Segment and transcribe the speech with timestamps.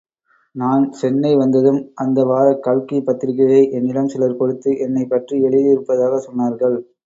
[0.55, 6.77] நான் சென்னை வந்ததும் அந்த வாரக் கல்கி பத்திரிக்கையை என்னிடம் சிலர் கொடுத்து என்னைப் பற்றி எழுதியிருப்பதாகச் சொன்னார்கள்.